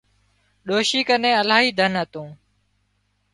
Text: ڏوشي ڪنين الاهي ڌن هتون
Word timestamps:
ڏوشي 0.67 0.99
ڪنين 1.09 1.35
الاهي 1.41 1.69
ڌن 1.79 1.91
هتون 2.01 2.27